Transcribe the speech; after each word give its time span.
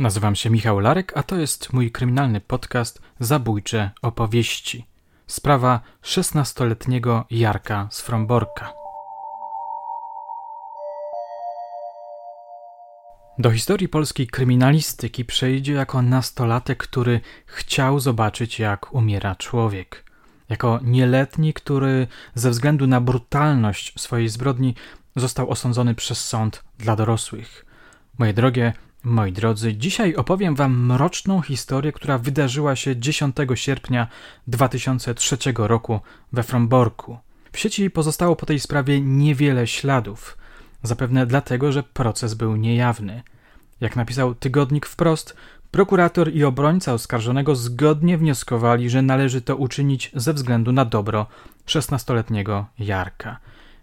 Nazywam 0.00 0.34
się 0.36 0.50
Michał 0.50 0.80
Larek, 0.80 1.12
a 1.16 1.22
to 1.22 1.36
jest 1.36 1.72
mój 1.72 1.90
kryminalny 1.90 2.40
podcast 2.40 3.02
Zabójcze 3.18 3.90
opowieści. 4.02 4.86
Sprawa 5.26 5.80
16-letniego 6.02 7.24
Jarka 7.30 7.88
z 7.90 8.00
Fromborka. 8.00 8.72
Do 13.38 13.50
historii 13.50 13.88
polskiej 13.88 14.26
kryminalistyki 14.26 15.24
przejdzie 15.24 15.72
jako 15.72 16.02
nastolatek, 16.02 16.78
który 16.78 17.20
chciał 17.46 18.00
zobaczyć, 18.00 18.58
jak 18.58 18.94
umiera 18.94 19.34
człowiek. 19.34 20.04
Jako 20.48 20.80
nieletni, 20.82 21.52
który 21.52 22.06
ze 22.34 22.50
względu 22.50 22.86
na 22.86 23.00
brutalność 23.00 24.00
swojej 24.00 24.28
zbrodni 24.28 24.74
został 25.16 25.50
osądzony 25.50 25.94
przez 25.94 26.24
sąd 26.24 26.64
dla 26.78 26.96
dorosłych. 26.96 27.66
Moje 28.18 28.32
drogie, 28.32 28.72
Moi 29.04 29.32
drodzy, 29.32 29.74
dzisiaj 29.74 30.14
opowiem 30.14 30.54
Wam 30.54 30.86
mroczną 30.86 31.40
historię, 31.40 31.92
która 31.92 32.18
wydarzyła 32.18 32.76
się 32.76 32.96
10 32.96 33.36
sierpnia 33.54 34.06
2003 34.46 35.36
roku 35.56 36.00
we 36.32 36.42
Fromborku. 36.42 37.18
W 37.52 37.58
sieci 37.58 37.90
pozostało 37.90 38.36
po 38.36 38.46
tej 38.46 38.60
sprawie 38.60 39.00
niewiele 39.00 39.66
śladów, 39.66 40.38
zapewne 40.82 41.26
dlatego, 41.26 41.72
że 41.72 41.82
proces 41.82 42.34
był 42.34 42.56
niejawny. 42.56 43.22
Jak 43.80 43.96
napisał 43.96 44.34
tygodnik 44.34 44.86
wprost, 44.86 45.36
prokurator 45.70 46.32
i 46.34 46.44
obrońca 46.44 46.92
oskarżonego 46.92 47.56
zgodnie 47.56 48.18
wnioskowali, 48.18 48.90
że 48.90 49.02
należy 49.02 49.42
to 49.42 49.56
uczynić 49.56 50.10
ze 50.14 50.34
względu 50.34 50.72
na 50.72 50.84
dobro 50.84 51.26
16-letniego 51.66 52.64
Jarka. 52.78 53.38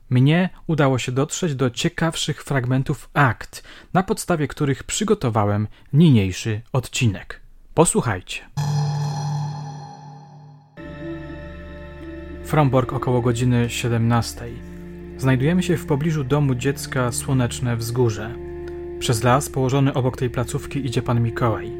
Mnie 0.09 0.49
udało 0.67 0.99
się 0.99 1.11
dotrzeć 1.11 1.55
do 1.55 1.69
ciekawszych 1.69 2.43
fragmentów 2.43 3.09
akt, 3.13 3.63
na 3.93 4.03
podstawie 4.03 4.47
których 4.47 4.83
przygotowałem 4.83 5.67
niniejszy 5.93 6.61
odcinek. 6.73 7.41
Posłuchajcie. 7.73 8.41
Fromborg 12.43 12.93
około 12.93 13.21
godziny 13.21 13.69
17. 13.69 14.45
Znajdujemy 15.17 15.63
się 15.63 15.77
w 15.77 15.85
pobliżu 15.85 16.23
domu 16.23 16.55
dziecka 16.55 17.11
Słoneczne 17.11 17.77
Wzgórze. 17.77 18.35
Przez 18.99 19.23
las 19.23 19.49
położony 19.49 19.93
obok 19.93 20.17
tej 20.17 20.29
placówki 20.29 20.85
idzie 20.85 21.01
pan 21.01 21.23
Mikołaj. 21.23 21.71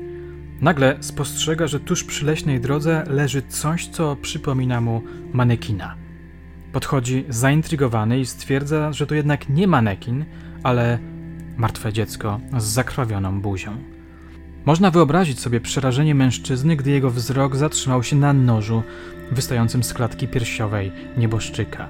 Nagle 0.61 0.97
spostrzega, 1.01 1.67
że 1.67 1.79
tuż 1.79 2.03
przy 2.03 2.25
leśnej 2.25 2.61
drodze 2.61 3.03
leży 3.07 3.41
coś, 3.41 3.87
co 3.87 4.15
przypomina 4.15 4.81
mu 4.81 5.03
manekina– 5.33 5.95
Podchodzi 6.77 7.25
zaintrygowany 7.29 8.19
i 8.19 8.25
stwierdza, 8.25 8.93
że 8.93 9.07
to 9.07 9.15
jednak 9.15 9.49
nie 9.49 9.67
manekin, 9.67 10.25
ale 10.63 10.99
martwe 11.57 11.93
dziecko 11.93 12.39
z 12.57 12.63
zakrwawioną 12.63 13.41
buzią. 13.41 13.77
Można 14.65 14.91
wyobrazić 14.91 15.39
sobie 15.39 15.61
przerażenie 15.61 16.15
mężczyzny, 16.15 16.75
gdy 16.75 16.91
jego 16.91 17.11
wzrok 17.11 17.55
zatrzymał 17.55 18.03
się 18.03 18.15
na 18.15 18.33
nożu 18.33 18.83
wystającym 19.31 19.83
z 19.83 19.93
klatki 19.93 20.27
piersiowej 20.27 20.91
nieboszczyka. 21.17 21.87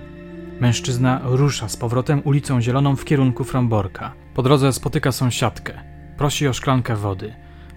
Mężczyzna 0.60 1.22
rusza 1.24 1.70
z 1.70 1.78
powrotem 1.78 2.22
ulicą 2.24 2.62
Zieloną 2.62 2.96
w 2.96 3.06
kierunku 3.06 3.44
Fromborka. 3.44 4.14
Po 4.34 4.44
drodze 4.44 4.74
spotyka 4.74 5.12
sąsiadkę. 5.12 5.74
Prosi 6.18 6.48
o 6.48 6.54
szklankę 6.54 6.96
wody. 6.96 7.34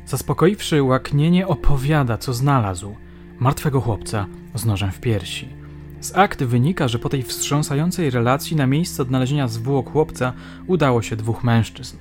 Zaspokoiwszy 0.07 0.83
łaknienie, 0.83 1.47
opowiada, 1.47 2.19
co 2.19 2.33
znalazł. 2.33 2.97
Martwego 3.39 3.81
chłopca 3.81 4.27
z 4.55 4.65
nożem 4.65 4.91
w 4.91 5.01
piersi. 5.01 5.60
Z 6.01 6.17
akt 6.17 6.43
wynika, 6.43 6.89
że 6.89 6.99
po 6.99 7.09
tej 7.09 7.23
wstrząsającej 7.23 8.11
relacji 8.11 8.57
na 8.57 8.67
miejsce 8.67 9.03
odnalezienia 9.03 9.49
zwłok 9.49 9.93
chłopca 9.93 10.33
udało 10.67 11.03
się 11.03 11.17
dwóch 11.17 11.45
mężczyzn. 11.45 11.97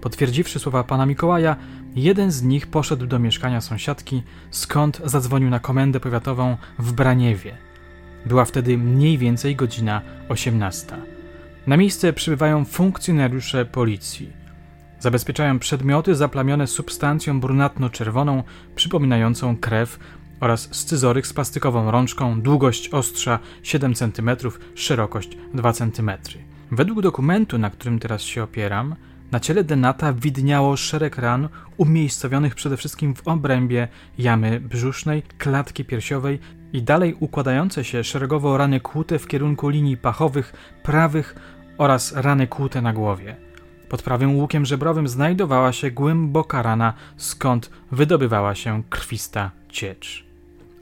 Potwierdziwszy 0.00 0.58
słowa 0.58 0.84
pana 0.84 1.06
Mikołaja, 1.06 1.56
jeden 1.96 2.30
z 2.30 2.42
nich 2.42 2.66
poszedł 2.66 3.06
do 3.06 3.18
mieszkania 3.18 3.60
sąsiadki, 3.60 4.22
skąd 4.50 5.00
zadzwonił 5.04 5.50
na 5.50 5.60
komendę 5.60 6.00
powiatową 6.00 6.56
w 6.78 6.92
Braniewie. 6.92 7.56
Była 8.26 8.44
wtedy 8.44 8.78
mniej 8.78 9.18
więcej 9.18 9.56
godzina 9.56 10.02
18. 10.28 10.96
Na 11.66 11.76
miejsce 11.76 12.12
przybywają 12.12 12.64
funkcjonariusze 12.64 13.64
policji. 13.64 14.32
Zabezpieczają 15.00 15.58
przedmioty 15.58 16.14
zaplamione 16.14 16.66
substancją 16.66 17.40
brunatno-czerwoną, 17.40 18.42
przypominającą 18.76 19.56
krew 19.56 19.98
oraz 20.40 20.68
scyzoryk 20.72 21.26
z 21.26 21.32
plastikową 21.32 21.90
rączką, 21.90 22.40
długość 22.40 22.88
ostrza 22.88 23.38
7 23.62 23.94
cm, 23.94 24.30
szerokość 24.74 25.36
2 25.54 25.72
cm. 25.72 26.10
Według 26.70 27.00
dokumentu, 27.02 27.58
na 27.58 27.70
którym 27.70 27.98
teraz 27.98 28.22
się 28.22 28.42
opieram, 28.42 28.94
na 29.32 29.40
ciele 29.40 29.64
Denata 29.64 30.12
widniało 30.12 30.76
szereg 30.76 31.18
ran 31.18 31.48
umiejscowionych 31.76 32.54
przede 32.54 32.76
wszystkim 32.76 33.14
w 33.14 33.28
obrębie 33.28 33.88
jamy 34.18 34.60
brzusznej, 34.60 35.22
klatki 35.38 35.84
piersiowej 35.84 36.38
i 36.72 36.82
dalej 36.82 37.16
układające 37.20 37.84
się 37.84 38.04
szeregowo 38.04 38.56
rany 38.56 38.80
kłute 38.80 39.18
w 39.18 39.26
kierunku 39.26 39.68
linii 39.68 39.96
pachowych, 39.96 40.52
prawych 40.82 41.36
oraz 41.78 42.12
rany 42.12 42.46
kłute 42.46 42.82
na 42.82 42.92
głowie. 42.92 43.36
Pod 43.88 44.02
prawym 44.02 44.36
łukiem 44.36 44.66
żebrowym 44.66 45.08
znajdowała 45.08 45.72
się 45.72 45.90
głęboka 45.90 46.62
rana, 46.62 46.94
skąd 47.16 47.70
wydobywała 47.92 48.54
się 48.54 48.82
krwista 48.90 49.50
ciecz. 49.68 50.25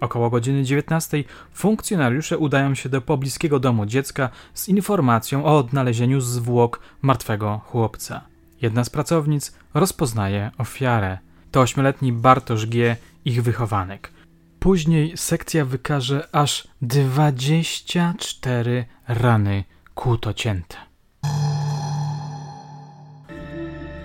Około 0.05 0.31
godziny 0.31 0.65
19 0.65 1.25
funkcjonariusze 1.53 2.39
udają 2.39 2.75
się 2.75 2.89
do 2.89 3.01
pobliskiego 3.01 3.61
domu 3.61 3.87
dziecka 3.87 4.31
z 4.55 4.69
informacją 4.69 5.45
o 5.45 5.59
odnalezieniu 5.59 6.21
zwłok 6.21 6.81
martwego 7.03 7.61
chłopca. 7.65 8.21
Jedna 8.63 8.85
z 8.85 8.91
pracownic 8.91 9.55
rozpoznaje 9.75 10.51
ofiarę. 10.59 11.19
To 11.51 11.61
ośmioletni 11.61 12.13
Bartosz 12.13 12.67
G., 12.67 12.97
ich 13.25 13.43
wychowanek. 13.43 14.13
Później 14.61 15.17
sekcja 15.17 15.65
wykaże 15.65 16.29
aż 16.33 16.69
24 16.83 18.85
rany 19.09 19.65
kłutocięte. 19.95 20.77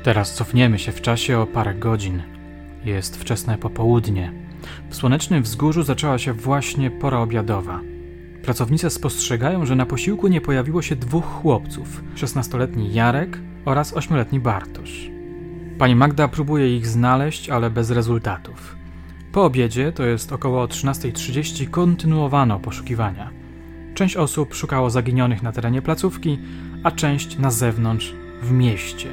Teraz 0.04 0.34
cofniemy 0.34 0.80
się 0.80 0.92
w 0.92 1.02
czasie 1.02 1.40
o 1.40 1.48
parę 1.48 1.76
godzin. 1.76 2.24
Jest 2.86 3.18
wczesne 3.18 3.58
popołudnie. 3.58 4.49
W 4.90 4.96
słonecznym 4.96 5.44
wzgórzu 5.44 5.84
zaczęła 5.84 6.18
się 6.18 6.34
właśnie 6.34 6.92
pora 6.92 7.20
obiadowa. 7.20 7.80
Pracownice 8.44 8.90
spostrzegają, 8.90 9.66
że 9.66 9.76
na 9.76 9.86
posiłku 9.86 10.28
nie 10.28 10.42
pojawiło 10.42 10.82
się 10.82 10.96
dwóch 10.96 11.26
chłopców: 11.26 12.04
16-letni 12.16 12.94
Jarek 12.94 13.40
oraz 13.66 13.94
8-letni 13.94 14.40
Bartosz. 14.40 15.10
Pani 15.78 15.96
Magda 15.96 16.28
próbuje 16.28 16.78
ich 16.78 16.88
znaleźć, 16.88 17.50
ale 17.50 17.70
bez 17.70 17.92
rezultatów. 17.92 18.76
Po 19.32 19.46
obiedzie, 19.46 19.92
to 19.92 20.04
jest 20.06 20.32
około 20.32 20.66
13.30, 20.66 21.70
kontynuowano 21.70 22.60
poszukiwania. 22.60 23.30
Część 23.94 24.16
osób 24.16 24.54
szukało 24.54 24.90
zaginionych 24.90 25.44
na 25.44 25.52
terenie 25.52 25.82
placówki, 25.82 26.40
a 26.84 26.92
część 26.92 27.38
na 27.38 27.52
zewnątrz, 27.52 28.14
w 28.42 28.52
mieście. 28.52 29.10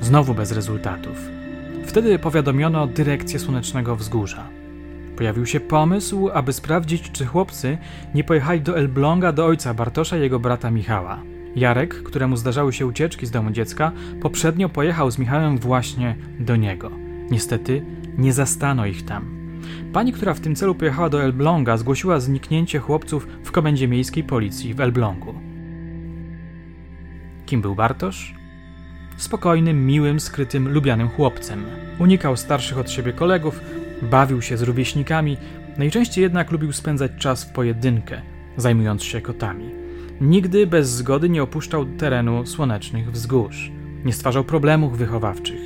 Znowu 0.00 0.34
bez 0.34 0.52
rezultatów. 0.52 1.16
Wtedy 1.86 2.18
powiadomiono 2.18 2.86
dyrekcję 2.86 3.38
Słonecznego 3.38 3.96
Wzgórza. 3.96 4.59
Pojawił 5.20 5.46
się 5.46 5.60
pomysł, 5.60 6.28
aby 6.34 6.52
sprawdzić, 6.52 7.10
czy 7.10 7.26
chłopcy 7.26 7.78
nie 8.14 8.24
pojechali 8.24 8.60
do 8.60 8.78
Elbląga 8.78 9.32
do 9.32 9.46
ojca 9.46 9.74
Bartosza 9.74 10.16
i 10.16 10.20
jego 10.20 10.38
brata 10.40 10.70
Michała. 10.70 11.22
Jarek, 11.56 12.02
któremu 12.02 12.36
zdarzały 12.36 12.72
się 12.72 12.86
ucieczki 12.86 13.26
z 13.26 13.30
domu 13.30 13.50
dziecka, 13.50 13.92
poprzednio 14.22 14.68
pojechał 14.68 15.10
z 15.10 15.18
Michałem 15.18 15.58
właśnie 15.58 16.16
do 16.38 16.56
niego. 16.56 16.90
Niestety 17.30 17.84
nie 18.18 18.32
zastano 18.32 18.86
ich 18.86 19.04
tam. 19.04 19.24
Pani, 19.92 20.12
która 20.12 20.34
w 20.34 20.40
tym 20.40 20.54
celu 20.54 20.74
pojechała 20.74 21.08
do 21.08 21.22
Elbląga, 21.22 21.76
zgłosiła 21.76 22.20
zniknięcie 22.20 22.78
chłopców 22.78 23.26
w 23.44 23.52
komendzie 23.52 23.88
miejskiej 23.88 24.24
policji 24.24 24.74
w 24.74 24.80
Elblągu. 24.80 25.34
Kim 27.46 27.60
był 27.60 27.74
Bartosz? 27.74 28.34
Spokojnym, 29.16 29.86
miłym, 29.86 30.20
skrytym, 30.20 30.68
lubianym 30.68 31.08
chłopcem. 31.08 31.64
Unikał 31.98 32.36
starszych 32.36 32.78
od 32.78 32.90
siebie 32.90 33.12
kolegów, 33.12 33.60
Bawił 34.02 34.42
się 34.42 34.56
z 34.56 34.62
rówieśnikami, 34.62 35.36
najczęściej 35.78 36.22
jednak 36.22 36.50
lubił 36.50 36.72
spędzać 36.72 37.12
czas 37.18 37.44
w 37.44 37.52
pojedynkę, 37.52 38.22
zajmując 38.56 39.04
się 39.04 39.20
kotami. 39.20 39.70
Nigdy 40.20 40.66
bez 40.66 40.90
zgody 40.90 41.28
nie 41.28 41.42
opuszczał 41.42 41.86
terenu 41.86 42.46
słonecznych 42.46 43.12
wzgórz. 43.12 43.72
Nie 44.04 44.12
stwarzał 44.12 44.44
problemów 44.44 44.98
wychowawczych. 44.98 45.60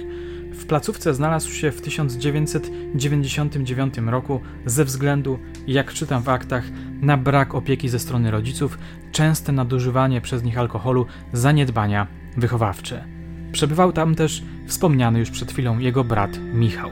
W 0.52 0.66
placówce 0.66 1.14
znalazł 1.14 1.50
się 1.50 1.72
w 1.72 1.82
1999 1.82 3.98
roku 3.98 4.40
ze 4.66 4.84
względu, 4.84 5.38
jak 5.66 5.92
czytam 5.92 6.22
w 6.22 6.28
aktach, 6.28 6.64
na 7.00 7.16
brak 7.16 7.54
opieki 7.54 7.88
ze 7.88 7.98
strony 7.98 8.30
rodziców, 8.30 8.78
częste 9.12 9.52
nadużywanie 9.52 10.20
przez 10.20 10.42
nich 10.42 10.58
alkoholu, 10.58 11.06
zaniedbania 11.32 12.06
wychowawcze. 12.36 13.04
Przebywał 13.52 13.92
tam 13.92 14.14
też 14.14 14.42
wspomniany 14.66 15.18
już 15.18 15.30
przed 15.30 15.52
chwilą 15.52 15.78
jego 15.78 16.04
brat 16.04 16.38
Michał. 16.54 16.90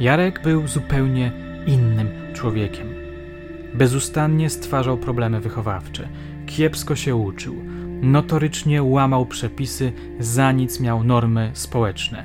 Jarek 0.00 0.42
był 0.42 0.66
zupełnie 0.66 1.32
innym 1.66 2.08
człowiekiem. 2.32 2.94
Bezustannie 3.74 4.50
stwarzał 4.50 4.98
problemy 4.98 5.40
wychowawcze, 5.40 6.08
kiepsko 6.46 6.96
się 6.96 7.16
uczył, 7.16 7.54
notorycznie 8.02 8.82
łamał 8.82 9.26
przepisy, 9.26 9.92
za 10.20 10.52
nic 10.52 10.80
miał 10.80 11.04
normy 11.04 11.50
społeczne. 11.54 12.24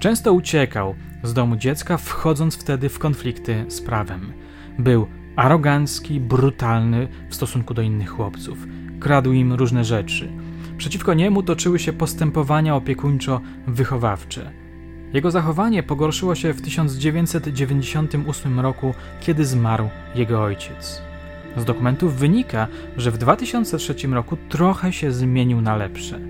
Często 0.00 0.32
uciekał 0.32 0.94
z 1.22 1.34
domu 1.34 1.56
dziecka, 1.56 1.96
wchodząc 1.96 2.56
wtedy 2.56 2.88
w 2.88 2.98
konflikty 2.98 3.64
z 3.68 3.80
prawem. 3.80 4.32
Był 4.78 5.06
arogancki, 5.36 6.20
brutalny 6.20 7.08
w 7.28 7.34
stosunku 7.34 7.74
do 7.74 7.82
innych 7.82 8.10
chłopców. 8.10 8.58
Kradł 9.00 9.32
im 9.32 9.52
różne 9.52 9.84
rzeczy. 9.84 10.32
Przeciwko 10.76 11.14
niemu 11.14 11.42
toczyły 11.42 11.78
się 11.78 11.92
postępowania 11.92 12.74
opiekuńczo-wychowawcze. 12.74 14.50
Jego 15.12 15.30
zachowanie 15.30 15.82
pogorszyło 15.82 16.34
się 16.34 16.52
w 16.52 16.62
1998 16.62 18.60
roku, 18.60 18.94
kiedy 19.20 19.44
zmarł 19.44 19.88
jego 20.14 20.42
ojciec. 20.42 21.02
Z 21.56 21.64
dokumentów 21.64 22.16
wynika, 22.16 22.66
że 22.96 23.10
w 23.10 23.18
2003 23.18 23.94
roku 24.06 24.36
trochę 24.48 24.92
się 24.92 25.12
zmienił 25.12 25.60
na 25.60 25.76
lepsze. 25.76 26.20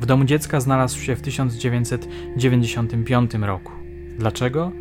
W 0.00 0.06
domu 0.06 0.24
dziecka 0.24 0.60
znalazł 0.60 1.00
się 1.00 1.16
w 1.16 1.22
1995 1.22 3.34
roku. 3.34 3.72
Dlaczego? 4.18 4.72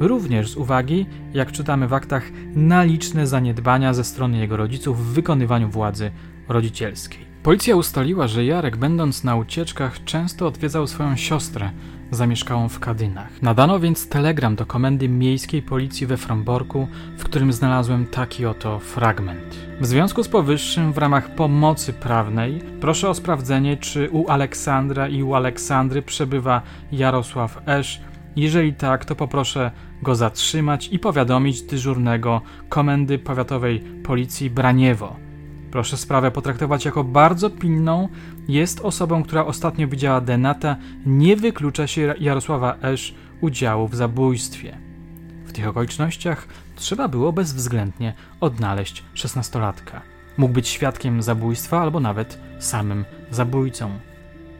Również 0.00 0.50
z 0.50 0.56
uwagi, 0.56 1.06
jak 1.34 1.52
czytamy 1.52 1.88
w 1.88 1.92
aktach, 1.92 2.30
na 2.54 2.84
liczne 2.84 3.26
zaniedbania 3.26 3.94
ze 3.94 4.04
strony 4.04 4.38
jego 4.38 4.56
rodziców 4.56 5.06
w 5.06 5.12
wykonywaniu 5.12 5.70
władzy 5.70 6.10
rodzicielskiej. 6.48 7.26
Policja 7.42 7.76
ustaliła, 7.76 8.28
że 8.28 8.44
Jarek, 8.44 8.76
będąc 8.76 9.24
na 9.24 9.36
ucieczkach, 9.36 10.04
często 10.04 10.46
odwiedzał 10.46 10.86
swoją 10.86 11.16
siostrę, 11.16 11.70
zamieszkałą 12.10 12.68
w 12.68 12.80
Kadynach. 12.80 13.42
Nadano 13.42 13.80
więc 13.80 14.08
telegram 14.08 14.56
do 14.56 14.66
komendy 14.66 15.08
miejskiej 15.08 15.62
policji 15.62 16.06
we 16.06 16.16
Fromborku, 16.16 16.88
w 17.18 17.24
którym 17.24 17.52
znalazłem 17.52 18.06
taki 18.06 18.46
oto 18.46 18.78
fragment. 18.78 19.56
W 19.80 19.86
związku 19.86 20.22
z 20.22 20.28
powyższym, 20.28 20.92
w 20.92 20.98
ramach 20.98 21.34
pomocy 21.34 21.92
prawnej, 21.92 22.62
proszę 22.80 23.08
o 23.08 23.14
sprawdzenie, 23.14 23.76
czy 23.76 24.10
u 24.10 24.28
Aleksandra 24.28 25.08
i 25.08 25.22
u 25.22 25.34
Aleksandry 25.34 26.02
przebywa 26.02 26.62
Jarosław 26.92 27.62
Esz. 27.66 28.00
Jeżeli 28.36 28.74
tak, 28.74 29.04
to 29.04 29.16
poproszę 29.16 29.70
go 30.02 30.14
zatrzymać 30.14 30.88
i 30.92 30.98
powiadomić 30.98 31.62
dyżurnego 31.62 32.40
komendy 32.68 33.18
powiatowej 33.18 33.80
policji 33.80 34.50
Braniewo 34.50 35.25
Proszę 35.76 35.96
sprawę 35.96 36.30
potraktować 36.30 36.84
jako 36.84 37.04
bardzo 37.04 37.50
pilną. 37.50 38.08
Jest 38.48 38.80
osobą, 38.80 39.22
która 39.22 39.44
ostatnio 39.46 39.88
widziała 39.88 40.20
Denata. 40.20 40.76
Nie 41.06 41.36
wyklucza 41.36 41.86
się 41.86 42.14
Jarosława 42.20 42.76
Esz 42.82 43.14
udziału 43.40 43.88
w 43.88 43.94
zabójstwie. 43.94 44.78
W 45.46 45.52
tych 45.52 45.68
okolicznościach 45.68 46.48
trzeba 46.76 47.08
było 47.08 47.32
bezwzględnie 47.32 48.14
odnaleźć 48.40 49.04
szesnastolatka. 49.14 50.02
Mógł 50.36 50.54
być 50.54 50.68
świadkiem 50.68 51.22
zabójstwa 51.22 51.80
albo 51.80 52.00
nawet 52.00 52.38
samym 52.58 53.04
zabójcą. 53.30 53.90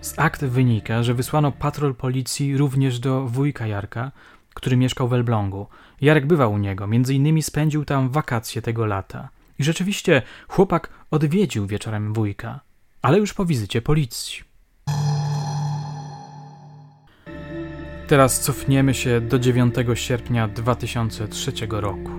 Z 0.01 0.19
akt 0.19 0.45
wynika, 0.45 1.03
że 1.03 1.15
wysłano 1.15 1.53
patrol 1.53 1.95
policji 1.95 2.57
również 2.57 2.99
do 2.99 3.27
wujka 3.27 3.67
Jarka, 3.67 4.13
który 4.55 4.77
mieszkał 4.77 5.09
w 5.09 5.13
Elblągu. 5.13 5.67
Jarek 6.01 6.27
bywał 6.27 6.53
u 6.53 6.59
niego, 6.59 6.87
między 6.87 7.15
innymi 7.15 7.43
spędził 7.43 7.85
tam 7.85 8.09
wakacje 8.09 8.63
tego 8.63 8.87
lata. 8.87 9.36
I 9.59 9.65
rzeczywiście 9.65 10.23
chłopak 10.49 10.91
odwiedził 11.11 11.67
wieczorem 11.67 12.13
wujka, 12.13 12.61
ale 13.03 13.19
już 13.19 13.35
po 13.35 13.47
wizycie 13.47 13.83
policji. 13.83 14.43
Teraz 18.07 18.41
cofniemy 18.41 18.95
się 18.95 19.21
do 19.21 19.39
9 19.39 19.75
sierpnia 19.95 20.49
2003 20.49 21.53
roku. 21.71 22.11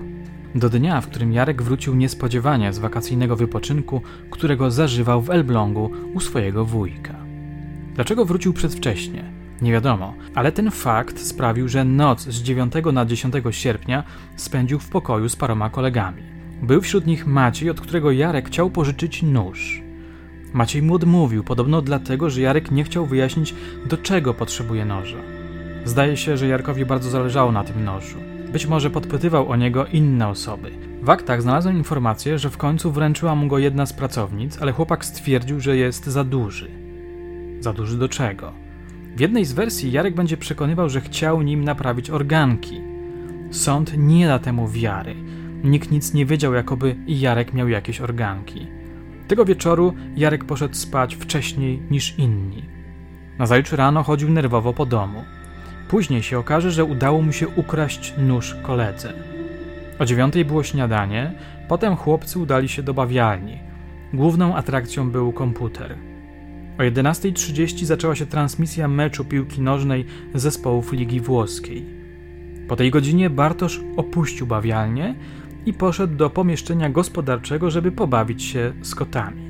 Do 0.54 0.68
dnia, 0.68 1.00
w 1.00 1.06
którym 1.06 1.32
Jarek 1.32 1.62
wrócił 1.62 1.94
niespodziewanie 1.94 2.72
z 2.72 2.78
wakacyjnego 2.78 3.36
wypoczynku, 3.36 4.02
którego 4.30 4.70
zażywał 4.70 5.22
w 5.22 5.30
Elblągu 5.30 5.90
u 6.14 6.20
swojego 6.20 6.64
wujka. 6.64 7.14
Dlaczego 7.94 8.24
wrócił 8.24 8.52
przedwcześnie? 8.52 9.32
Nie 9.62 9.72
wiadomo, 9.72 10.14
ale 10.34 10.52
ten 10.52 10.70
fakt 10.70 11.20
sprawił, 11.20 11.68
że 11.68 11.84
noc 11.84 12.20
z 12.20 12.42
9 12.42 12.72
na 12.92 13.06
10 13.06 13.34
sierpnia 13.50 14.04
spędził 14.36 14.78
w 14.78 14.88
pokoju 14.88 15.28
z 15.28 15.36
paroma 15.36 15.70
kolegami. 15.70 16.37
Był 16.62 16.80
wśród 16.80 17.06
nich 17.06 17.26
Maciej, 17.26 17.70
od 17.70 17.80
którego 17.80 18.10
Jarek 18.10 18.48
chciał 18.48 18.70
pożyczyć 18.70 19.22
nóż. 19.22 19.82
Maciej 20.52 20.82
mu 20.82 20.94
odmówił, 20.94 21.44
podobno 21.44 21.82
dlatego, 21.82 22.30
że 22.30 22.40
Jarek 22.40 22.70
nie 22.70 22.84
chciał 22.84 23.06
wyjaśnić, 23.06 23.54
do 23.86 23.96
czego 23.96 24.34
potrzebuje 24.34 24.84
noża. 24.84 25.18
Zdaje 25.84 26.16
się, 26.16 26.36
że 26.36 26.48
Jarkowi 26.48 26.84
bardzo 26.84 27.10
zależało 27.10 27.52
na 27.52 27.64
tym 27.64 27.84
nożu. 27.84 28.18
Być 28.52 28.66
może 28.66 28.90
podpytywał 28.90 29.48
o 29.48 29.56
niego 29.56 29.86
inne 29.86 30.28
osoby. 30.28 30.70
W 31.02 31.10
aktach 31.10 31.42
znalazłem 31.42 31.76
informację, 31.76 32.38
że 32.38 32.50
w 32.50 32.56
końcu 32.56 32.92
wręczyła 32.92 33.34
mu 33.34 33.46
go 33.46 33.58
jedna 33.58 33.86
z 33.86 33.92
pracownic, 33.92 34.62
ale 34.62 34.72
chłopak 34.72 35.04
stwierdził, 35.04 35.60
że 35.60 35.76
jest 35.76 36.06
za 36.06 36.24
duży. 36.24 36.70
Za 37.60 37.72
duży 37.72 37.98
do 37.98 38.08
czego? 38.08 38.52
W 39.16 39.20
jednej 39.20 39.44
z 39.44 39.52
wersji 39.52 39.92
Jarek 39.92 40.14
będzie 40.14 40.36
przekonywał, 40.36 40.88
że 40.88 41.00
chciał 41.00 41.42
nim 41.42 41.64
naprawić 41.64 42.10
organki. 42.10 42.80
Sąd 43.50 43.92
nie 43.98 44.26
da 44.26 44.38
temu 44.38 44.68
wiary. 44.68 45.14
Nikt 45.64 45.90
nic 45.90 46.14
nie 46.14 46.26
wiedział, 46.26 46.54
jakoby 46.54 46.96
Jarek 47.06 47.54
miał 47.54 47.68
jakieś 47.68 48.00
organki. 48.00 48.66
Tego 49.28 49.44
wieczoru 49.44 49.94
Jarek 50.16 50.44
poszedł 50.44 50.74
spać 50.74 51.14
wcześniej 51.14 51.82
niż 51.90 52.18
inni. 52.18 52.62
Nazajutrz 53.38 53.72
rano 53.72 54.02
chodził 54.02 54.30
nerwowo 54.30 54.72
po 54.72 54.86
domu. 54.86 55.24
Później 55.88 56.22
się 56.22 56.38
okaże, 56.38 56.70
że 56.70 56.84
udało 56.84 57.22
mu 57.22 57.32
się 57.32 57.48
ukraść 57.48 58.14
nóż 58.18 58.56
koledze. 58.62 59.12
O 59.98 60.04
dziewiątej 60.04 60.44
było 60.44 60.62
śniadanie, 60.62 61.32
potem 61.68 61.96
chłopcy 61.96 62.38
udali 62.38 62.68
się 62.68 62.82
do 62.82 62.94
bawialni. 62.94 63.58
Główną 64.12 64.56
atrakcją 64.56 65.10
był 65.10 65.32
komputer. 65.32 65.96
O 66.78 66.82
11.30 66.82 67.84
zaczęła 67.84 68.14
się 68.14 68.26
transmisja 68.26 68.88
meczu 68.88 69.24
piłki 69.24 69.60
nożnej 69.60 70.04
zespołów 70.34 70.92
Ligi 70.92 71.20
Włoskiej. 71.20 71.84
Po 72.68 72.76
tej 72.76 72.90
godzinie 72.90 73.30
Bartosz 73.30 73.80
opuścił 73.96 74.46
bawialnię 74.46 75.14
i 75.68 75.72
poszedł 75.72 76.14
do 76.16 76.30
pomieszczenia 76.30 76.90
gospodarczego, 76.90 77.70
żeby 77.70 77.92
pobawić 77.92 78.42
się 78.42 78.72
z 78.82 78.94
kotami. 78.94 79.42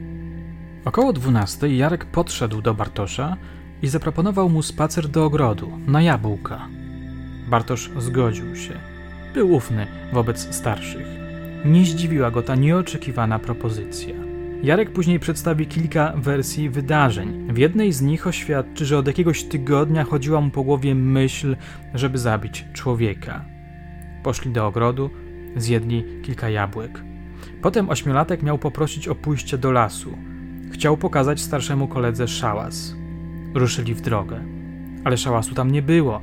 Około 0.85 1.13
dwunastej 1.13 1.77
Jarek 1.77 2.05
podszedł 2.05 2.63
do 2.63 2.75
Bartosza 2.75 3.37
i 3.83 3.89
zaproponował 3.89 4.49
mu 4.49 4.63
spacer 4.63 5.09
do 5.09 5.25
ogrodu, 5.25 5.71
na 5.87 6.03
jabłka. 6.03 6.69
Bartosz 7.51 7.91
zgodził 7.99 8.57
się. 8.57 8.75
Był 9.35 9.53
ufny 9.53 9.87
wobec 10.13 10.55
starszych. 10.55 11.07
Nie 11.65 11.85
zdziwiła 11.85 12.31
go 12.31 12.43
ta 12.43 12.55
nieoczekiwana 12.55 13.39
propozycja. 13.39 14.15
Jarek 14.63 14.93
później 14.93 15.21
przedstawi 15.21 15.67
kilka 15.67 16.13
wersji 16.17 16.71
wydarzeń. 16.71 17.53
W 17.53 17.59
jednej 17.59 17.93
z 17.93 18.03
nich 18.03 18.27
oświadczy, 18.27 18.87
że 18.87 18.99
od 18.99 19.07
jakiegoś 19.07 19.45
tygodnia 19.45 20.05
chodziła 20.05 20.41
mu 20.41 20.51
po 20.51 20.63
głowie 20.63 20.95
myśl, 20.95 21.57
żeby 21.95 22.19
zabić 22.19 22.65
człowieka. 22.73 23.45
Poszli 24.23 24.51
do 24.51 24.67
ogrodu, 24.67 25.11
Zjedli 25.57 26.05
kilka 26.23 26.49
jabłek. 26.49 27.03
Potem 27.63 27.91
ośmiolatek 27.91 28.43
miał 28.43 28.59
poprosić 28.59 29.09
o 29.09 29.15
pójście 29.15 29.59
do 29.59 29.73
lasu. 29.73 30.19
Chciał 30.73 30.97
pokazać 30.97 31.41
starszemu 31.41 31.89
koledze 31.89 32.29
szałas. 32.29 32.95
Ruszyli 33.55 33.95
w 33.95 34.01
drogę. 34.01 34.41
Ale 35.05 35.17
szałasu 35.17 35.55
tam 35.55 35.71
nie 35.71 35.83
było. 35.83 36.21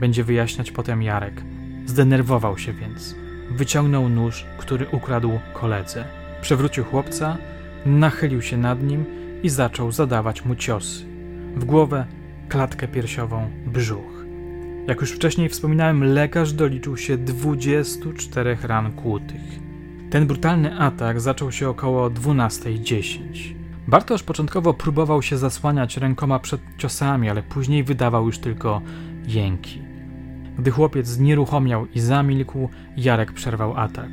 Będzie 0.00 0.24
wyjaśniać 0.24 0.70
potem 0.70 1.02
Jarek. 1.02 1.42
Zdenerwował 1.86 2.58
się 2.58 2.72
więc. 2.72 3.16
Wyciągnął 3.50 4.08
nóż, 4.08 4.46
który 4.58 4.86
ukradł 4.92 5.38
koledze. 5.52 6.04
Przewrócił 6.42 6.84
chłopca, 6.84 7.36
nachylił 7.86 8.42
się 8.42 8.56
nad 8.56 8.82
nim 8.82 9.04
i 9.42 9.48
zaczął 9.48 9.92
zadawać 9.92 10.44
mu 10.44 10.54
ciosy. 10.54 11.04
W 11.56 11.64
głowę, 11.64 12.06
klatkę 12.48 12.88
piersiową, 12.88 13.50
brzuch. 13.66 14.21
Jak 14.86 15.00
już 15.00 15.12
wcześniej 15.12 15.48
wspominałem, 15.48 16.04
lekarz 16.04 16.52
doliczył 16.52 16.96
się 16.96 17.18
24 17.18 18.58
ran 18.62 18.92
kłutych. 18.92 19.40
Ten 20.10 20.26
brutalny 20.26 20.78
atak 20.78 21.20
zaczął 21.20 21.52
się 21.52 21.68
około 21.68 22.10
12.10. 22.10 23.54
Bartosz 23.88 24.22
początkowo 24.22 24.74
próbował 24.74 25.22
się 25.22 25.38
zasłaniać 25.38 25.96
rękoma 25.96 26.38
przed 26.38 26.60
ciosami, 26.78 27.30
ale 27.30 27.42
później 27.42 27.84
wydawał 27.84 28.26
już 28.26 28.38
tylko 28.38 28.82
jęki. 29.26 29.82
Gdy 30.58 30.70
chłopiec 30.70 31.06
znieruchomiał 31.06 31.86
i 31.86 32.00
zamilkł, 32.00 32.68
Jarek 32.96 33.32
przerwał 33.32 33.76
atak. 33.76 34.10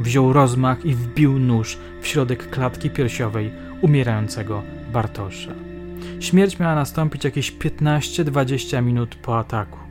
Wziął 0.00 0.32
rozmach 0.32 0.84
i 0.84 0.94
wbił 0.94 1.38
nóż 1.38 1.78
w 2.00 2.06
środek 2.06 2.50
klatki 2.50 2.90
piersiowej 2.90 3.52
umierającego 3.80 4.62
Bartosza. 4.92 5.54
Śmierć 6.20 6.58
miała 6.58 6.74
nastąpić 6.74 7.24
jakieś 7.24 7.52
15-20 7.52 8.82
minut 8.82 9.14
po 9.14 9.38
ataku. 9.38 9.89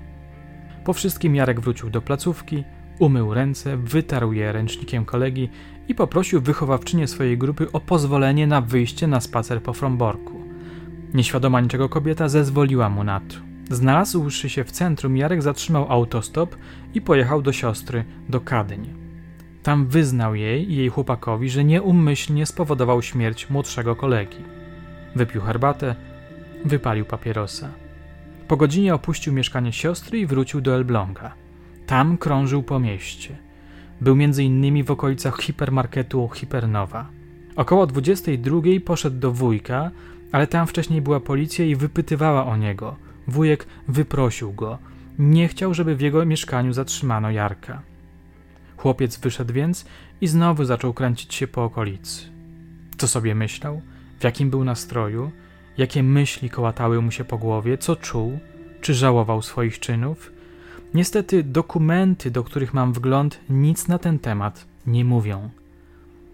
Po 0.84 0.94
wszystkim 0.94 1.36
Jarek 1.36 1.60
wrócił 1.60 1.90
do 1.90 2.02
placówki, 2.02 2.64
umył 3.00 3.34
ręce, 3.34 3.78
wytarł 3.78 4.34
je 4.34 4.52
ręcznikiem 4.52 5.06
kolegi 5.06 5.50
i 5.88 5.96
poprosił 5.96 6.42
wychowawczynię 6.42 7.08
swojej 7.08 7.38
grupy 7.38 7.72
o 7.72 7.80
pozwolenie 7.80 8.48
na 8.48 8.62
wyjście 8.62 9.08
na 9.08 9.22
spacer 9.22 9.64
po 9.64 9.74
Fromborku. 9.74 10.40
Nieświadoma 11.14 11.62
niczego 11.62 11.90
kobieta 11.90 12.30
zezwoliła 12.30 12.90
mu 12.90 13.04
na 13.04 13.20
to. 13.20 13.36
Znalazłszy 13.70 14.50
się 14.50 14.64
w 14.64 14.72
centrum, 14.72 15.18
Jarek 15.18 15.42
zatrzymał 15.42 15.92
autostop 15.92 16.56
i 16.94 17.02
pojechał 17.02 17.42
do 17.42 17.52
siostry, 17.52 18.06
do 18.30 18.42
Kadyń. 18.42 18.94
Tam 19.64 19.88
wyznał 19.88 20.36
jej 20.36 20.72
i 20.72 20.76
jej 20.76 20.90
chłopakowi, 20.90 21.50
że 21.50 21.64
nieumyślnie 21.64 22.46
spowodował 22.46 23.02
śmierć 23.02 23.50
młodszego 23.50 23.96
kolegi. 23.96 24.44
Wypił 25.16 25.42
herbatę, 25.42 25.96
wypalił 26.66 27.06
papierosa. 27.06 27.70
Po 28.50 28.58
godzinie 28.58 28.96
opuścił 28.96 29.34
mieszkanie 29.34 29.74
siostry 29.74 30.20
i 30.20 30.26
wrócił 30.26 30.62
do 30.62 30.76
Elbląga. 30.76 31.34
Tam 31.86 32.18
krążył 32.18 32.64
po 32.64 32.80
mieście. 32.80 33.38
Był 34.02 34.16
między 34.16 34.44
innymi 34.44 34.84
w 34.84 34.92
okolicach 34.92 35.42
hipermarketu 35.42 36.30
Hipernowa. 36.34 37.10
Około 37.56 37.88
22 37.88 38.62
poszedł 38.86 39.20
do 39.20 39.32
wujka, 39.32 39.92
ale 40.32 40.48
tam 40.48 40.68
wcześniej 40.68 41.02
była 41.02 41.20
policja 41.20 41.66
i 41.66 41.76
wypytywała 41.76 42.46
o 42.46 42.58
niego. 42.58 42.96
Wujek 43.28 43.68
wyprosił 43.88 44.54
go. 44.54 44.78
Nie 45.20 45.48
chciał, 45.48 45.74
żeby 45.74 45.96
w 45.96 46.02
jego 46.02 46.26
mieszkaniu 46.26 46.74
zatrzymano 46.74 47.32
Jarka. 47.32 47.82
Chłopiec 48.78 49.18
wyszedł 49.18 49.54
więc 49.54 49.86
i 50.22 50.28
znowu 50.28 50.66
zaczął 50.66 50.94
kręcić 50.94 51.34
się 51.34 51.48
po 51.48 51.64
okolicy. 51.64 52.26
Co 52.98 53.08
sobie 53.08 53.36
myślał? 53.36 53.82
W 54.20 54.24
jakim 54.24 54.50
był 54.50 54.64
nastroju? 54.64 55.32
Jakie 55.80 56.04
myśli 56.04 56.50
kołatały 56.50 57.02
mu 57.02 57.12
się 57.12 57.26
po 57.26 57.38
głowie? 57.38 57.78
Co 57.78 57.96
czuł? 57.96 58.40
Czy 58.82 58.94
żałował 58.94 59.42
swoich 59.42 59.80
czynów? 59.80 60.32
Niestety 60.94 61.44
dokumenty, 61.44 62.32
do 62.32 62.44
których 62.44 62.74
mam 62.74 62.94
wgląd, 62.94 63.40
nic 63.50 63.88
na 63.88 64.00
ten 64.00 64.20
temat 64.20 64.66
nie 64.88 65.06
mówią. 65.06 65.50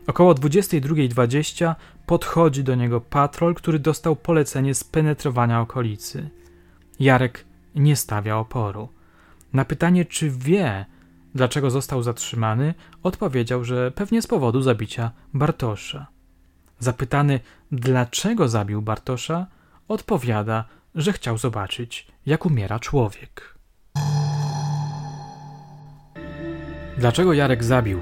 Około 0.08 0.34
22.20 0.34 1.76
podchodzi 2.06 2.64
do 2.64 2.76
niego 2.76 3.02
patrol, 3.02 3.56
który 3.56 3.80
dostał 3.80 4.16
polecenie 4.16 4.74
spenetrowania 4.74 5.62
okolicy. 5.62 6.30
Jarek 7.00 7.46
nie 7.76 7.96
stawia 7.96 8.38
oporu. 8.38 8.90
Na 9.54 9.66
pytanie, 9.66 10.06
czy 10.06 10.30
wie, 10.30 10.86
dlaczego 11.36 11.70
został 11.70 12.04
zatrzymany, 12.04 12.74
odpowiedział, 13.04 13.64
że 13.64 13.92
pewnie 13.92 14.22
z 14.22 14.28
powodu 14.28 14.62
zabicia 14.62 15.12
Bartosza. 15.34 16.15
Zapytany, 16.80 17.40
dlaczego 17.72 18.48
zabił 18.48 18.82
Bartosza, 18.82 19.48
odpowiada, 19.88 20.66
że 20.96 21.14
chciał 21.14 21.38
zobaczyć, 21.38 22.08
jak 22.26 22.46
umiera 22.46 22.80
człowiek. 22.80 23.56
Dlaczego 26.98 27.34
Jarek 27.34 27.64
zabił? 27.64 28.00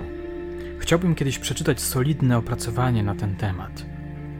Chciałbym 0.80 1.16
kiedyś 1.16 1.40
przeczytać 1.40 1.82
solidne 1.82 2.38
opracowanie 2.38 3.04
na 3.04 3.16
ten 3.16 3.36
temat. 3.36 3.86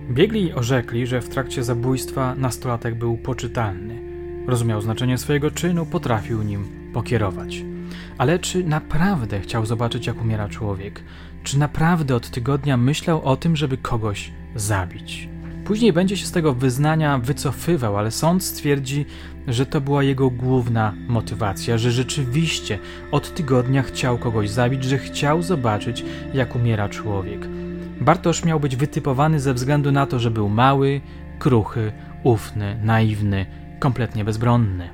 Biegli 0.10 0.54
orzekli, 0.54 1.08
że 1.08 1.22
w 1.22 1.30
trakcie 1.30 1.64
zabójstwa 1.64 2.36
nastolatek 2.36 2.96
był 2.96 3.18
poczytalny. 3.18 4.02
Rozumiał 4.48 4.82
znaczenie 4.82 5.18
swojego 5.18 5.52
czynu, 5.52 5.86
potrafił 5.86 6.44
nim 6.44 6.92
pokierować. 6.94 7.64
Ale 8.18 8.40
czy 8.40 8.64
naprawdę 8.64 9.40
chciał 9.40 9.66
zobaczyć, 9.66 10.08
jak 10.08 10.22
umiera 10.22 10.50
człowiek? 10.50 11.04
Czy 11.44 11.60
naprawdę 11.60 12.16
od 12.16 12.30
tygodnia 12.30 12.78
myślał 12.78 13.24
o 13.24 13.38
tym, 13.38 13.56
żeby 13.56 13.78
kogoś 13.78 14.32
zabić? 14.56 15.30
Później 15.66 15.94
będzie 15.94 16.18
się 16.18 16.26
z 16.26 16.32
tego 16.32 16.54
wyznania 16.54 17.18
wycofywał, 17.18 17.98
ale 17.98 18.12
sąd 18.12 18.44
stwierdzi, 18.44 19.06
że 19.48 19.66
to 19.66 19.82
była 19.82 20.04
jego 20.04 20.30
główna 20.30 20.94
motywacja, 21.08 21.78
że 21.78 21.92
rzeczywiście 21.92 22.80
od 23.12 23.34
tygodnia 23.34 23.84
chciał 23.84 24.18
kogoś 24.18 24.50
zabić, 24.50 24.84
że 24.84 24.98
chciał 24.98 25.42
zobaczyć, 25.42 26.06
jak 26.34 26.56
umiera 26.56 26.90
człowiek. 26.90 27.48
Bartosz 28.02 28.46
miał 28.46 28.60
być 28.60 28.76
wytypowany 28.76 29.40
ze 29.40 29.54
względu 29.54 29.92
na 29.92 30.06
to, 30.06 30.20
że 30.20 30.32
był 30.32 30.50
mały, 30.50 31.02
kruchy, 31.40 31.92
ufny, 32.24 32.80
naiwny, 32.84 33.46
kompletnie 33.80 34.26
bezbronny. 34.26 34.90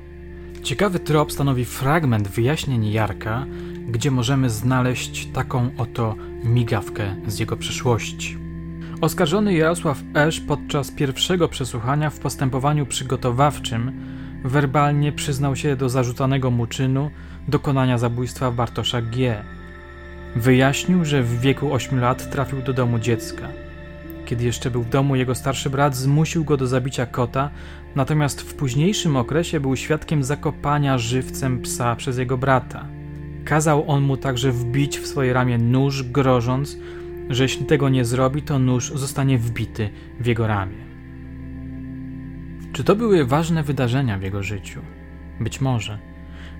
Ciekawy 0.62 0.98
trop 0.98 1.32
stanowi 1.32 1.64
fragment 1.64 2.28
wyjaśnień 2.28 2.92
Jarka, 2.92 3.46
gdzie 3.88 4.10
możemy 4.10 4.50
znaleźć 4.50 5.26
taką 5.26 5.70
oto 5.78 6.14
migawkę 6.44 7.16
z 7.26 7.38
jego 7.38 7.56
przeszłości. 7.56 8.38
Oskarżony 9.00 9.54
Jarosław 9.54 9.98
Esz 10.14 10.40
podczas 10.40 10.90
pierwszego 10.90 11.48
przesłuchania 11.48 12.10
w 12.10 12.18
postępowaniu 12.18 12.86
przygotowawczym 12.86 13.92
werbalnie 14.44 15.12
przyznał 15.12 15.56
się 15.56 15.76
do 15.76 15.88
zarzucanego 15.88 16.50
mu 16.50 16.66
czynu 16.66 17.10
dokonania 17.48 17.98
zabójstwa 17.98 18.50
Bartosza 18.50 19.02
G. 19.02 19.44
Wyjaśnił, 20.36 21.04
że 21.04 21.22
w 21.22 21.40
wieku 21.40 21.72
8 21.72 22.00
lat 22.00 22.30
trafił 22.30 22.62
do 22.62 22.72
domu 22.72 22.98
dziecka. 22.98 23.48
Kiedy 24.26 24.44
jeszcze 24.44 24.70
był 24.70 24.82
w 24.82 24.88
domu, 24.88 25.16
jego 25.16 25.34
starszy 25.34 25.70
brat 25.70 25.96
zmusił 25.96 26.44
go 26.44 26.56
do 26.56 26.66
zabicia 26.66 27.06
kota, 27.06 27.50
natomiast 27.94 28.40
w 28.40 28.54
późniejszym 28.54 29.16
okresie 29.16 29.60
był 29.60 29.76
świadkiem 29.76 30.24
zakopania 30.24 30.98
żywcem 30.98 31.62
psa 31.62 31.96
przez 31.96 32.18
jego 32.18 32.38
brata. 32.38 32.99
Kazał 33.44 33.90
on 33.90 34.02
mu 34.02 34.16
także 34.16 34.52
wbić 34.52 34.98
w 34.98 35.06
swoje 35.06 35.32
ramię 35.32 35.58
nóż, 35.58 36.02
grożąc, 36.02 36.78
że 37.30 37.42
jeśli 37.42 37.66
tego 37.66 37.88
nie 37.88 38.04
zrobi, 38.04 38.42
to 38.42 38.58
nóż 38.58 38.92
zostanie 38.94 39.38
wbity 39.38 39.90
w 40.20 40.26
jego 40.26 40.46
ramię. 40.46 40.90
Czy 42.72 42.84
to 42.84 42.96
były 42.96 43.24
ważne 43.24 43.62
wydarzenia 43.62 44.18
w 44.18 44.22
jego 44.22 44.42
życiu? 44.42 44.80
Być 45.40 45.60
może. 45.60 45.98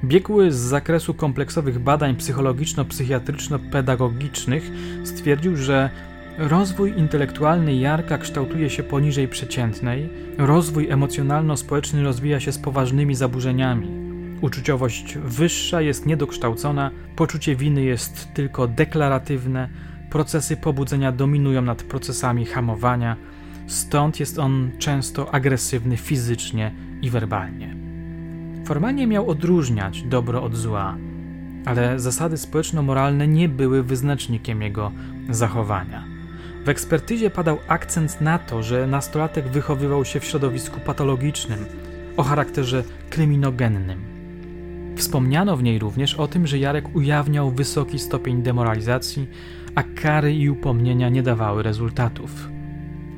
Biegły 0.04 0.52
z 0.52 0.56
zakresu 0.56 1.14
kompleksowych 1.14 1.78
badań 1.78 2.16
psychologiczno-psychiatryczno-pedagogicznych 2.16 4.62
stwierdził, 5.04 5.56
że 5.56 5.90
rozwój 6.38 6.98
intelektualny 6.98 7.74
Jarka 7.74 8.18
kształtuje 8.18 8.70
się 8.70 8.82
poniżej 8.82 9.28
przeciętnej, 9.28 10.08
rozwój 10.38 10.90
emocjonalno-społeczny 10.90 12.02
rozwija 12.02 12.40
się 12.40 12.52
z 12.52 12.58
poważnymi 12.58 13.14
zaburzeniami. 13.14 13.99
Uczuciowość 14.40 15.18
wyższa 15.18 15.80
jest 15.80 16.06
niedokształcona, 16.06 16.90
poczucie 17.16 17.56
winy 17.56 17.82
jest 17.82 18.34
tylko 18.34 18.68
deklaratywne, 18.68 19.68
procesy 20.10 20.56
pobudzenia 20.56 21.12
dominują 21.12 21.62
nad 21.62 21.82
procesami 21.82 22.46
hamowania, 22.46 23.16
stąd 23.66 24.20
jest 24.20 24.38
on 24.38 24.70
często 24.78 25.34
agresywny 25.34 25.96
fizycznie 25.96 26.74
i 27.02 27.10
werbalnie. 27.10 27.76
Formalnie 28.64 29.06
miał 29.06 29.30
odróżniać 29.30 30.02
dobro 30.02 30.42
od 30.42 30.56
zła, 30.56 30.96
ale 31.64 32.00
zasady 32.00 32.36
społeczno-moralne 32.36 33.28
nie 33.28 33.48
były 33.48 33.82
wyznacznikiem 33.82 34.62
jego 34.62 34.92
zachowania. 35.30 36.04
W 36.64 36.68
ekspertyzie 36.68 37.30
padał 37.30 37.58
akcent 37.68 38.20
na 38.20 38.38
to, 38.38 38.62
że 38.62 38.86
nastolatek 38.86 39.48
wychowywał 39.48 40.04
się 40.04 40.20
w 40.20 40.24
środowisku 40.24 40.80
patologicznym 40.80 41.64
o 42.16 42.22
charakterze 42.22 42.84
kryminogennym. 43.10 44.19
Wspomniano 45.00 45.56
w 45.56 45.62
niej 45.62 45.78
również 45.78 46.14
o 46.14 46.28
tym, 46.28 46.46
że 46.46 46.58
Jarek 46.58 46.96
ujawniał 46.96 47.50
wysoki 47.50 47.98
stopień 47.98 48.42
demoralizacji, 48.42 49.28
a 49.74 49.82
kary 49.82 50.34
i 50.34 50.50
upomnienia 50.50 51.08
nie 51.08 51.22
dawały 51.22 51.62
rezultatów. 51.62 52.48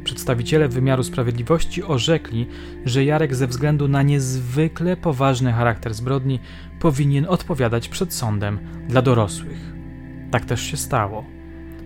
Przedstawiciele 0.04 0.68
wymiaru 0.68 1.02
sprawiedliwości 1.02 1.82
orzekli, 1.82 2.46
że 2.84 3.04
Jarek 3.04 3.34
ze 3.34 3.46
względu 3.46 3.88
na 3.88 4.02
niezwykle 4.02 4.96
poważny 4.96 5.52
charakter 5.52 5.94
zbrodni 5.94 6.40
powinien 6.80 7.26
odpowiadać 7.28 7.88
przed 7.88 8.14
sądem 8.14 8.58
dla 8.88 9.02
dorosłych. 9.02 9.72
Tak 10.30 10.44
też 10.44 10.62
się 10.62 10.76
stało. 10.76 11.24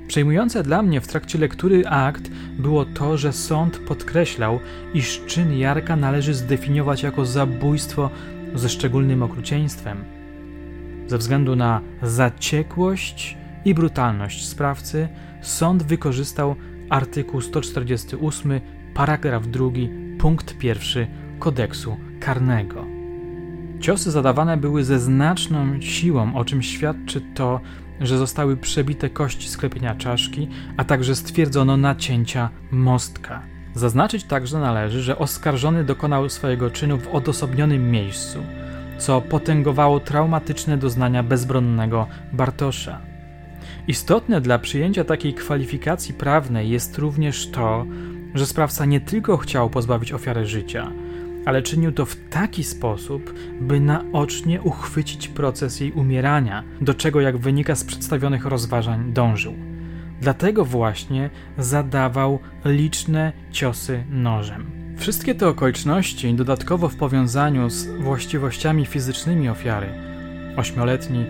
Przejmujące 0.09 0.63
dla 0.63 0.83
mnie 0.83 1.01
w 1.01 1.09
trakcie 1.09 1.39
lektury 1.39 1.87
akt 1.87 2.31
było 2.59 2.85
to, 2.85 3.17
że 3.17 3.33
sąd 3.33 3.79
podkreślał, 3.79 4.61
iż 4.95 5.21
czyn 5.27 5.59
Jarka 5.59 5.97
należy 5.97 6.35
zdefiniować 6.35 7.03
jako 7.03 7.27
zabójstwo 7.27 8.11
ze 8.59 8.69
szczególnym 8.69 9.23
okrucieństwem. 9.23 10.05
Ze 11.07 11.19
względu 11.19 11.57
na 11.57 11.81
zaciekłość 12.03 13.37
i 13.65 13.75
brutalność 13.75 14.49
sprawcy, 14.49 15.09
sąd 15.43 15.83
wykorzystał 15.83 16.57
artykuł 16.91 17.41
148, 17.41 18.61
paragraf 18.95 19.47
2, 19.47 19.71
punkt 20.19 20.65
1 20.65 21.07
kodeksu 21.39 21.97
karnego. 22.21 22.85
Ciosy 23.81 24.11
zadawane 24.11 24.57
były 24.57 24.85
ze 24.85 25.01
znaczną 25.01 25.81
siłą, 25.81 26.35
o 26.35 26.45
czym 26.45 26.63
świadczy 26.63 27.21
to, 27.35 27.61
że 28.01 28.19
zostały 28.19 28.57
przebite 28.57 29.11
kości 29.11 29.49
sklepienia 29.49 29.95
czaszki, 29.95 30.49
a 30.77 30.85
także 30.85 31.17
stwierdzono 31.17 31.77
nacięcia 31.77 32.51
mostka. 32.71 33.56
Zaznaczyć 33.77 34.25
także 34.25 34.59
należy, 34.59 35.03
że 35.03 35.19
oskarżony 35.19 35.85
dokonał 35.85 36.29
swojego 36.29 36.71
czynu 36.71 36.99
w 36.99 37.09
odosobnionym 37.09 37.91
miejscu, 37.91 38.39
co 38.99 39.21
potęgowało 39.21 40.01
traumatyczne 40.01 40.79
doznania 40.79 41.23
bezbronnego 41.23 42.07
Bartosza. 42.33 42.99
Istotne 43.89 44.41
dla 44.41 44.59
przyjęcia 44.59 45.05
takiej 45.05 45.35
kwalifikacji 45.35 46.15
prawnej 46.15 46.71
jest 46.71 46.99
również 46.99 47.51
to, 47.51 47.87
że 48.35 48.47
sprawca 48.47 48.85
nie 48.85 49.01
tylko 49.01 49.37
chciał 49.37 49.71
pozbawić 49.71 50.13
ofiarę 50.13 50.47
życia, 50.47 50.93
ale 51.45 51.63
czynił 51.63 51.93
to 51.93 52.07
w 52.07 52.17
taki 52.31 52.65
sposób, 52.65 53.35
by 53.61 53.81
naocznie 53.81 54.63
uchwycić 54.63 55.29
proces 55.29 55.81
jej 55.81 55.93
umierania, 55.93 56.65
do 56.81 56.95
czego, 56.95 57.21
jak 57.21 57.37
wynika 57.37 57.75
z 57.75 57.85
przedstawionych 57.85 58.47
rozważań, 58.47 59.13
dążył. 59.13 59.76
Dlatego 60.21 60.65
właśnie 60.65 61.31
zadawał 61.59 62.39
liczne 62.65 63.33
ciosy 63.51 64.05
nożem. 64.11 64.71
Wszystkie 64.97 65.35
te 65.35 65.49
okoliczności, 65.49 66.35
dodatkowo 66.35 66.89
w 66.89 66.97
powiązaniu 66.97 67.71
z 67.71 67.87
właściwościami 67.87 68.87
fizycznymi 68.87 69.49
ofiary, 69.49 69.89
ośmioletni, 70.57 71.25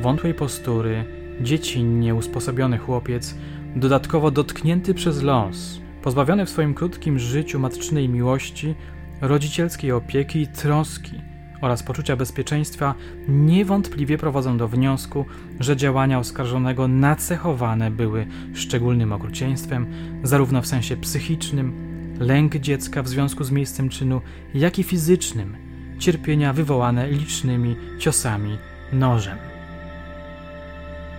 wątłej 0.00 0.34
postury, 0.34 1.04
dziecinnie 1.40 2.14
usposobiony 2.14 2.78
chłopiec, 2.78 3.34
dodatkowo 3.76 4.30
dotknięty 4.30 4.94
przez 4.94 5.22
los, 5.22 5.80
pozbawiony 6.02 6.46
w 6.46 6.50
swoim 6.50 6.74
krótkim 6.74 7.18
życiu 7.18 7.58
matczynej 7.58 8.08
miłości, 8.08 8.74
rodzicielskiej 9.20 9.92
opieki 9.92 10.40
i 10.40 10.46
troski, 10.46 11.20
oraz 11.62 11.82
poczucia 11.82 12.16
bezpieczeństwa 12.16 12.94
niewątpliwie 13.28 14.18
prowadzą 14.18 14.56
do 14.56 14.68
wniosku, 14.68 15.24
że 15.60 15.76
działania 15.76 16.18
oskarżonego 16.18 16.88
nacechowane 16.88 17.90
były 17.90 18.26
szczególnym 18.54 19.12
okrucieństwem, 19.12 19.86
zarówno 20.22 20.62
w 20.62 20.66
sensie 20.66 20.96
psychicznym, 20.96 21.72
lęk 22.20 22.56
dziecka 22.56 23.02
w 23.02 23.08
związku 23.08 23.44
z 23.44 23.50
miejscem 23.50 23.88
czynu, 23.88 24.20
jak 24.54 24.78
i 24.78 24.82
fizycznym, 24.82 25.56
cierpienia 25.98 26.52
wywołane 26.52 27.10
licznymi 27.10 27.76
ciosami 27.98 28.58
nożem. 28.92 29.38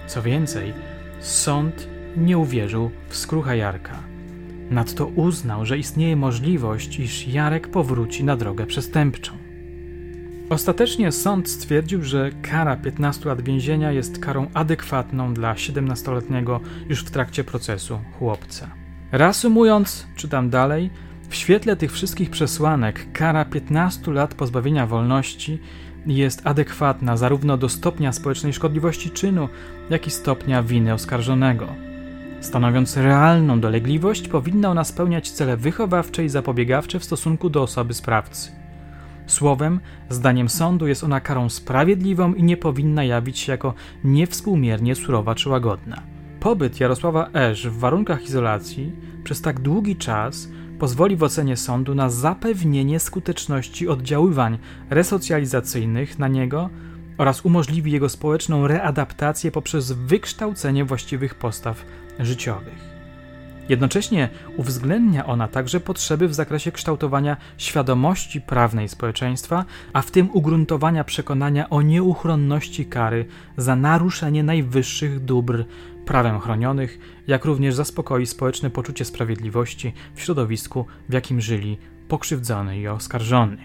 Co 0.08 0.22
więcej, 0.22 0.74
sąd 1.20 1.88
nie 2.18 2.38
uwierzył 2.38 2.92
w 3.10 3.18
skrucha 3.18 3.56
Jarka. 3.56 4.00
Nadto 4.70 5.06
uznał, 5.06 5.66
że 5.66 5.78
istnieje 5.78 6.16
możliwość, 6.16 7.00
iż 7.00 7.28
Jarek 7.28 7.68
powróci 7.68 8.24
na 8.24 8.36
drogę 8.36 8.66
przestępczą. 8.66 9.43
Ostatecznie 10.54 11.12
sąd 11.12 11.50
stwierdził, 11.50 12.04
że 12.04 12.32
kara 12.42 12.76
15 12.76 13.30
lat 13.30 13.42
więzienia 13.42 13.92
jest 13.92 14.20
karą 14.20 14.48
adekwatną 14.54 15.34
dla 15.34 15.54
17-letniego 15.54 16.60
już 16.90 17.04
w 17.04 17.12
trakcie 17.12 17.44
procesu 17.44 18.00
chłopca. 18.20 18.70
Reasumując, 19.12 20.08
czytam 20.16 20.50
dalej, 20.50 20.90
w 21.30 21.36
świetle 21.36 21.76
tych 21.76 21.92
wszystkich 21.92 22.30
przesłanek 22.30 23.12
kara 23.14 23.46
15 23.46 24.12
lat 24.12 24.34
pozbawienia 24.34 24.88
wolności 24.88 25.60
jest 26.06 26.48
adekwatna 26.48 27.18
zarówno 27.18 27.58
do 27.58 27.70
stopnia 27.70 28.12
społecznej 28.12 28.54
szkodliwości 28.54 29.12
czynu, 29.12 29.50
jak 29.90 30.08
i 30.08 30.12
stopnia 30.12 30.64
winy 30.64 30.94
oskarżonego. 30.94 31.68
Stanowiąc 32.42 32.98
realną 32.98 33.60
dolegliwość, 33.60 34.28
powinna 34.28 34.70
ona 34.70 34.84
spełniać 34.84 35.32
cele 35.32 35.58
wychowawcze 35.58 36.26
i 36.26 36.30
zapobiegawcze 36.30 37.00
w 37.00 37.04
stosunku 37.04 37.50
do 37.50 37.62
osoby 37.62 37.94
sprawcy. 37.94 38.63
Słowem, 39.28 39.80
zdaniem 40.10 40.50
sądu 40.50 40.88
jest 40.88 41.04
ona 41.04 41.22
karą 41.22 41.50
sprawiedliwą 41.50 42.34
i 42.34 42.44
nie 42.44 42.58
powinna 42.58 43.04
jawić 43.04 43.40
się 43.40 43.52
jako 43.52 43.74
niewspółmiernie 44.04 44.96
surowa 44.96 45.36
czy 45.36 45.50
łagodna. 45.50 46.04
Pobyt 46.40 46.80
Jarosława 46.80 47.30
Esz 47.34 47.68
w 47.68 47.80
warunkach 47.80 48.24
izolacji 48.26 48.92
przez 49.24 49.42
tak 49.42 49.60
długi 49.60 49.96
czas 49.96 50.50
pozwoli 50.80 51.16
w 51.16 51.24
ocenie 51.24 51.58
sądu 51.58 51.96
na 51.96 52.10
zapewnienie 52.10 53.00
skuteczności 53.00 53.88
oddziaływań 53.88 54.58
resocjalizacyjnych 54.90 56.20
na 56.20 56.28
niego 56.28 56.70
oraz 57.18 57.46
umożliwi 57.46 57.92
jego 57.92 58.10
społeczną 58.10 58.68
readaptację 58.68 59.52
poprzez 59.52 59.92
wykształcenie 59.92 60.86
właściwych 60.86 61.36
postaw 61.36 61.86
życiowych. 62.20 62.93
Jednocześnie 63.70 64.30
uwzględnia 64.58 65.26
ona 65.26 65.48
także 65.48 65.80
potrzeby 65.80 66.28
w 66.28 66.34
zakresie 66.34 66.72
kształtowania 66.72 67.38
świadomości 67.58 68.42
prawnej 68.42 68.90
społeczeństwa, 68.90 69.66
a 69.94 70.02
w 70.02 70.12
tym 70.12 70.30
ugruntowania 70.34 71.04
przekonania 71.04 71.70
o 71.70 71.82
nieuchronności 71.82 72.86
kary 72.86 73.26
za 73.58 73.76
naruszenie 73.76 74.44
najwyższych 74.44 75.26
dóbr 75.26 75.66
prawem 76.06 76.40
chronionych, 76.40 77.00
jak 77.28 77.46
również 77.46 77.76
zaspokoi 77.76 78.26
społeczne 78.26 78.70
poczucie 78.70 79.06
sprawiedliwości 79.06 79.94
w 80.16 80.22
środowisku, 80.22 80.86
w 81.10 81.14
jakim 81.14 81.42
żyli 81.42 81.78
pokrzywdzony 82.08 82.80
i 82.80 82.88
oskarżony. 82.88 83.58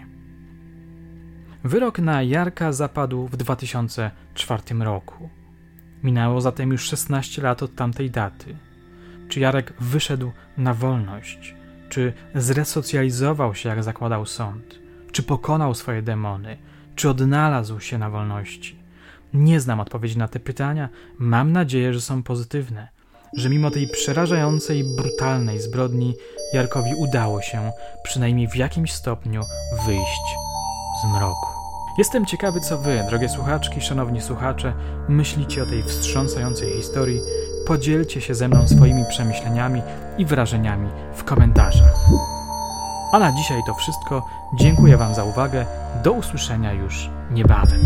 Wyrok 1.63 1.99
na 1.99 2.23
Jarka 2.23 2.71
zapadł 2.71 3.27
w 3.27 3.37
2004 3.37 4.61
roku. 4.79 5.29
Minęło 6.03 6.41
zatem 6.41 6.71
już 6.71 6.83
16 6.83 7.41
lat 7.41 7.63
od 7.63 7.75
tamtej 7.75 8.11
daty. 8.11 8.55
Czy 9.29 9.39
Jarek 9.39 9.73
wyszedł 9.79 10.31
na 10.57 10.73
wolność? 10.73 11.55
Czy 11.89 12.13
zresocjalizował 12.35 13.55
się, 13.55 13.69
jak 13.69 13.83
zakładał 13.83 14.25
sąd? 14.25 14.79
Czy 15.11 15.23
pokonał 15.23 15.75
swoje 15.75 16.01
demony? 16.01 16.57
Czy 16.95 17.09
odnalazł 17.09 17.79
się 17.79 17.97
na 17.97 18.09
wolności? 18.09 18.79
Nie 19.33 19.59
znam 19.59 19.79
odpowiedzi 19.79 20.17
na 20.17 20.27
te 20.27 20.39
pytania. 20.39 20.89
Mam 21.17 21.51
nadzieję, 21.51 21.93
że 21.93 22.01
są 22.01 22.23
pozytywne. 22.23 22.87
Że 23.37 23.49
mimo 23.49 23.71
tej 23.71 23.87
przerażającej, 23.87 24.83
brutalnej 24.97 25.59
zbrodni, 25.59 26.15
Jarkowi 26.53 26.91
udało 26.97 27.41
się, 27.41 27.71
przynajmniej 28.03 28.47
w 28.47 28.55
jakimś 28.55 28.91
stopniu, 28.91 29.41
wyjść 29.85 30.35
z 31.01 31.13
mroku. 31.13 31.47
Jestem 31.97 32.25
ciekawy, 32.25 32.59
co 32.59 32.77
wy, 32.77 33.03
drogie 33.09 33.29
słuchaczki, 33.29 33.81
szanowni 33.81 34.21
słuchacze, 34.21 34.73
myślicie 35.09 35.63
o 35.63 35.65
tej 35.65 35.83
wstrząsającej 35.83 36.73
historii. 36.73 37.21
Podzielcie 37.67 38.21
się 38.21 38.35
ze 38.35 38.47
mną 38.47 38.67
swoimi 38.67 39.05
przemyśleniami 39.09 39.81
i 40.17 40.25
wrażeniami 40.25 40.89
w 41.15 41.23
komentarzach. 41.23 41.95
A 43.13 43.19
na 43.19 43.31
dzisiaj 43.31 43.61
to 43.67 43.73
wszystko. 43.73 44.25
Dziękuję 44.59 44.97
Wam 44.97 45.15
za 45.15 45.23
uwagę. 45.23 45.65
Do 46.03 46.11
usłyszenia 46.11 46.73
już 46.73 47.09
niebawem. 47.31 47.79